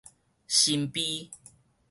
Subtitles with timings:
[0.47, 1.29] 新埤